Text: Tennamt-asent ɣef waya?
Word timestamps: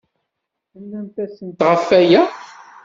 Tennamt-asent 0.71 1.59
ɣef 1.69 1.83
waya? 1.89 2.21